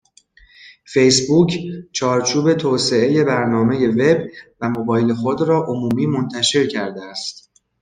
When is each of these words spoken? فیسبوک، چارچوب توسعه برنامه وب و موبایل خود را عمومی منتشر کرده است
فیسبوک، 0.85 1.59
چارچوب 1.91 2.53
توسعه 2.53 3.23
برنامه 3.23 3.87
وب 3.87 4.27
و 4.61 4.69
موبایل 4.69 5.13
خود 5.13 5.41
را 5.41 5.65
عمومی 5.65 6.05
منتشر 6.05 6.67
کرده 6.67 7.03
است 7.03 7.51